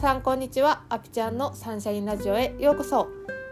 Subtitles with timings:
[0.00, 0.84] さんこんにちは。
[0.88, 3.08] アピちゃんのサンシャインラジオへようこそ。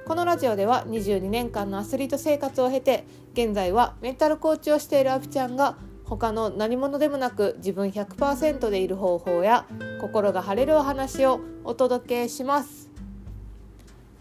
[0.07, 9.67] このラジオでは22年間のアスリート生活を経て現在はメンタルコーチをしているアピちゃんが他の何者でもなく自分100%でいる方法や
[10.01, 12.89] 心が晴れるお話をお届けします。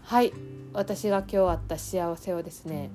[0.02, 0.34] はい。
[0.74, 2.90] 私が今日あった幸せはですね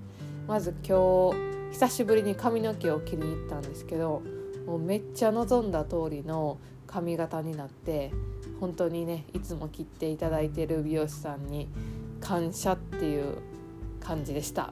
[0.48, 4.22] まず今日久しぶりに髪の毛を切りに行ったんですけど
[4.68, 8.12] もうめっちゃ望んだ通りの髪型になって
[8.64, 11.68] 本当にねいつも切っていただいてる美容師さんに
[12.22, 13.40] 感謝っていう
[14.00, 14.72] 感じでした。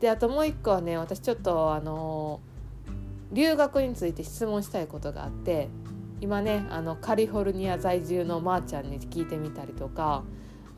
[0.00, 2.40] であともう一個はね私ちょっとあの
[3.30, 5.68] 留学について質問したいことがあって
[6.22, 10.24] 今ねあのカリフォルニア在住のまーちゃんに聞いてみたりとか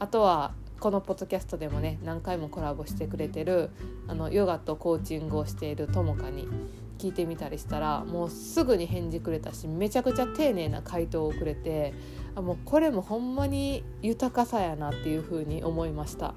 [0.01, 3.71] あとはこのポッドキャストでもね何回もコラボしてくれてる
[4.09, 6.49] あのヨガとコーチングをしているともかに
[6.99, 11.95] 聞いてみたりしたらもうすぐに返事くれたしめちゃくちゃ丁寧な回答をくれて
[12.35, 16.35] あもうこれもほんまに豊かさやなっていうふうに思いました。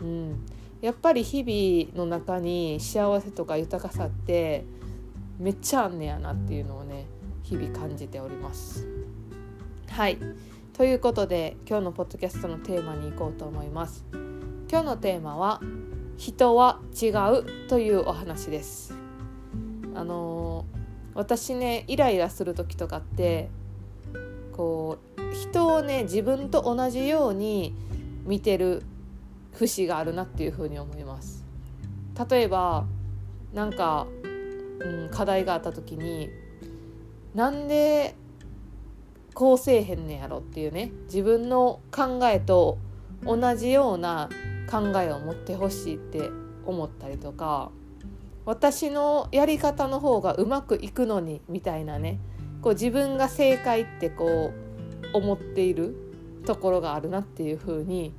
[0.00, 0.44] うん、
[0.80, 4.64] やっぱり日々の中に幸せとか豊かさって
[5.38, 7.06] めっちゃあんねやなっていうのをね
[7.42, 8.88] 日々感じております。
[9.88, 10.18] はい
[10.72, 14.04] ということで今日のポッドキャストのテーマに行こうと思います。
[14.70, 15.60] 今日のテーマは
[16.16, 19.01] 「人は違う」というお話です。
[19.94, 20.64] あの
[21.14, 23.50] 私ねイライラする時とかって
[24.52, 27.74] こう人をね自分と同じように
[28.24, 28.82] 見てる
[29.52, 31.44] 節があるなっていうふうに思います。
[32.30, 32.84] 例えば
[33.52, 34.06] なんか、
[34.80, 36.30] うん、課題があった時に
[37.34, 38.14] なんで
[39.34, 42.78] こうせえへんねやろっていうね自分の考えと
[43.24, 44.28] 同じような
[44.70, 46.30] 考えを持ってほしいって
[46.66, 47.70] 思ったりとか
[48.44, 52.18] 私のやり方の方がうまくいくのにみたいなね
[52.60, 54.52] こう自分が正解ってこ
[55.12, 55.94] う思っている
[56.46, 58.12] ところがあるなっていう風に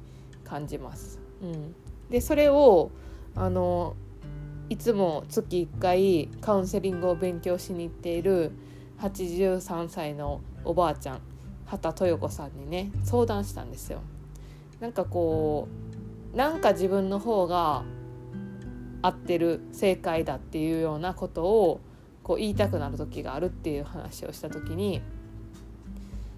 [0.44, 1.20] 感じます。
[1.42, 1.75] うん、
[2.09, 2.92] でそれを
[3.36, 3.96] あの
[4.70, 8.52] いつも月1回カウンセリングを勉強しに行っている
[9.00, 11.22] 83歳のおばあちゃん
[11.66, 14.02] 畑豊子さんにね相談したんですよ。
[14.80, 15.68] なんかこ
[16.34, 17.84] うなんか自分の方が
[19.03, 21.81] 合ってる正解だっていうようなことを
[22.24, 25.02] こう言いたくなる時があるっていう話をした時に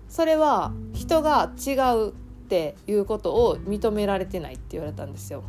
[0.10, 2.12] それは人が違うっ
[2.48, 5.44] ていうことを認められてないって言われたんですよ。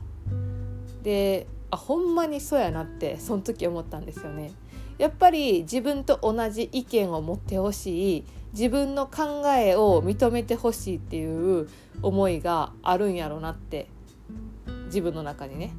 [1.03, 4.53] であほんまにそうやなってその時思ったんですよね。
[4.99, 11.69] やっぱり自分と同じ意見を持ってほしい自分の考えを認めてほしいっていう
[12.03, 13.89] 思いがあるんやろなって
[14.87, 15.75] 自分の中にね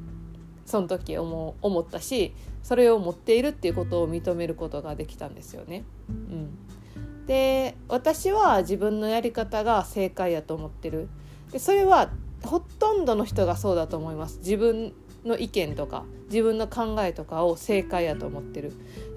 [0.68, 5.84] その時思思ったしそれを持っているっていうことを認めることができたんですよね。
[6.10, 11.08] うん、で私は自分のやり方が正解やと思ってる。
[11.50, 12.10] でそれは
[12.44, 14.40] ほとんどの人がそうだと思います。
[14.40, 14.92] 自分
[15.24, 18.72] の意見とか自分の考えとかを正解やと思ってる。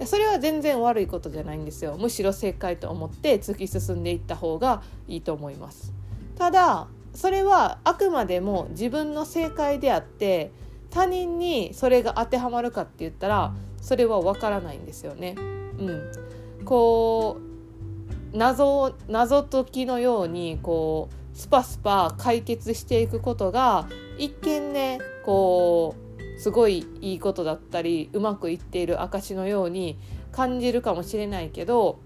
[0.05, 1.97] それは全然悪いことじゃないんですよ。
[1.99, 5.93] むしろ正解と思って突き進んでいった方がいいと思います。
[6.37, 10.51] ただそれはあくまでも自分の正解であって
[10.91, 15.35] 他人にそれが当てはまるかって言ったらそれは分からないんですよね。
[15.79, 16.11] うん、
[16.65, 17.37] こ
[18.33, 23.87] う謎謎解きのようにこうスパスパ解決していくことが
[24.17, 29.97] 一見ねこうすごいいいことだったりうまくいっている証のように
[30.31, 31.99] 感じるかもしれないけど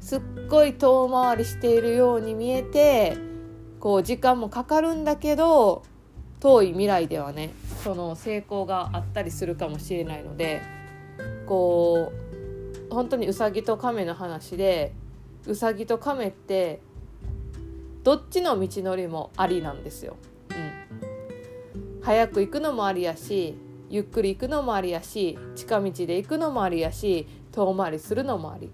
[0.00, 3.16] すっごい遠回りしているように見えて
[3.80, 5.82] こう時間もかかるんだけど
[6.44, 10.60] 遠い未来ではねその成功があったりするかもしれないので
[11.46, 12.12] こ
[12.90, 14.92] う本当にうさぎと亀の話で
[15.46, 16.82] うさぎと亀って
[18.02, 20.16] どっちの道のりもありなんですよ。
[20.50, 23.56] うん、早く行くのもありやし
[23.88, 28.70] ゆっくり行くのもありやし近道で行くのもありやし遠回りするのもあり。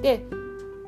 [0.00, 0.24] で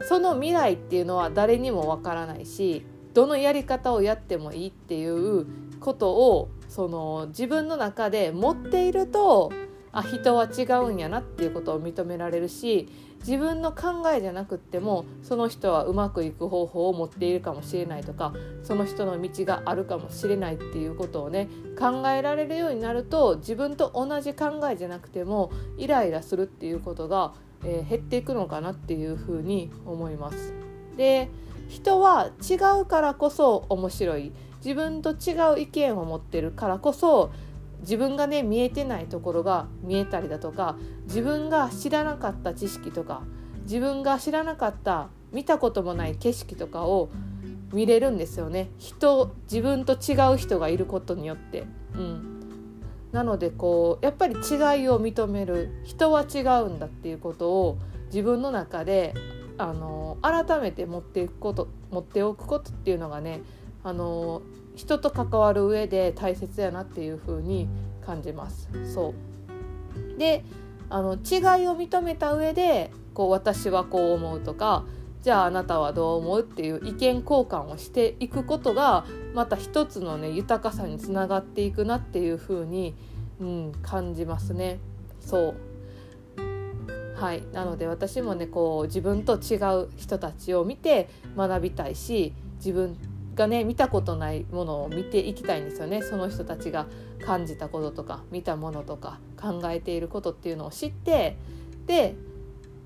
[0.00, 5.46] その未来っていうのは誰にもわからないしどのやり方をやってもいいっていう
[5.82, 9.52] ことをその自分の中で持っていると
[9.93, 12.88] あ人は違うんやなっていうことを認められるし
[13.20, 18.32] 自分の考えじゃなくってもその人はうまくいく方法を持っているかもしれないとか
[18.64, 21.49] その人の道があるかもしれないっていうことをね
[21.79, 27.34] 考えられるようになると自分と同じ考えじゃなくてもイライラするっていうことが、
[27.64, 30.55] えー、減っていくのかなっていうふうに思います。
[30.96, 31.29] で
[31.69, 34.32] 人は違うからこそ面白い
[34.64, 37.32] 自分と違う意見を持ってるからこそ
[37.80, 43.22] 自分がね見えてないところが見えたりだとか自分が知らなかった知識とか
[43.62, 47.10] 自分が知らなかった見たこともない景色とかを
[47.72, 51.64] 見れるんですよね人自分と違う人がいることによって。
[51.94, 52.32] うん
[53.12, 59.14] なのでこうやっぱり違いを認める人は違うんだっていうことを自分の中で
[59.58, 63.42] あの改めて持っていくこと持っておくことっていうのがね
[63.84, 64.43] あの
[64.75, 67.69] 人と関わる上で大切やなっていう風に
[68.05, 68.69] 感じます。
[68.93, 69.14] そ
[70.17, 70.44] うで
[70.88, 74.84] あの違いを認めた上でこう私はこう思うとか
[75.23, 82.94] じゃああなたはどう思うっていう意見交換をしていくことがまた一つのね豊かさにつながっていくなっていう風に、
[83.40, 84.81] うん、感じますね。
[85.20, 85.73] そう
[87.14, 92.96] はいなので私もねこう自分と違う人たちを見て学びたいし自分
[93.34, 96.02] がね見たことないものを見ていきたいんですよね。
[96.02, 96.87] その人たちが
[97.25, 101.37] 感じたこととか見たものとか考えていることっていうのを知って
[101.87, 102.14] で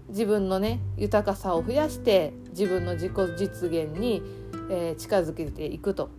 [0.08, 4.22] 自分のね豊かさを増やして自分の自己実現に、
[4.70, 6.10] えー、近づけていくと。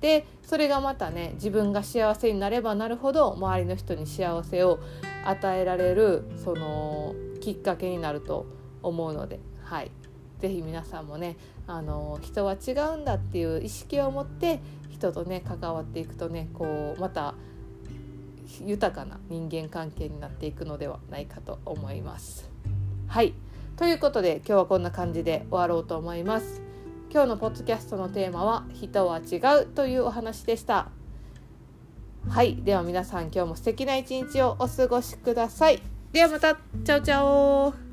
[0.00, 4.78] でそれがまたね自分が幸せになればなるほど周りの人に幸せを
[5.24, 8.44] 与えられるそのきっかけになると
[8.82, 9.90] 思うので、はい、
[10.40, 17.34] 是非皆さんもねあの人は違うんだっていう意識を持って人とね関わっていくとねこうまた
[18.62, 22.50] 豊かな人間関係になっていくのではないかと思います。
[23.08, 23.34] はい。
[23.76, 26.62] ということで今日はこんな感じで終わろうと思います。
[27.10, 30.88] 今日のポッドキャストのテーマは人は違うというお話でした。
[32.28, 32.56] はい。
[32.56, 35.82] では皆さん今日も素敵な一日をお過ごしください。
[36.12, 36.54] ではまた。
[36.54, 37.83] チャオチャオ。